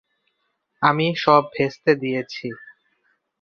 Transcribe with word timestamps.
আমি 0.81 1.07
সব 1.15 1.43
ভেস্তে 1.55 1.91
দিয়েছি। 1.95 2.47